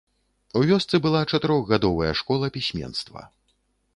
У 0.59 0.63
вёсцы 0.69 0.95
была 1.05 1.19
чатырохгадовая 1.33 2.09
школа 2.21 2.45
пісьменства. 2.57 3.21